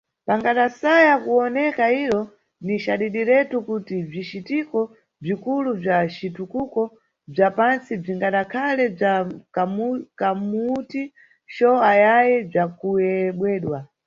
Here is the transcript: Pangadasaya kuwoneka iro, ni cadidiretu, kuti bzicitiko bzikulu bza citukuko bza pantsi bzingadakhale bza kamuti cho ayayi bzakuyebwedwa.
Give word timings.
Pangadasaya 0.27 1.13
kuwoneka 1.23 1.83
iro, 2.03 2.21
ni 2.65 2.75
cadidiretu, 2.83 3.55
kuti 3.67 3.95
bzicitiko 4.09 4.79
bzikulu 5.21 5.69
bza 5.81 5.97
citukuko 6.15 6.81
bza 7.33 7.47
pantsi 7.57 7.91
bzingadakhale 8.01 8.83
bza 8.95 9.13
kamuti 10.23 11.01
cho 11.55 11.71
ayayi 11.91 12.35
bzakuyebwedwa. 12.49 13.79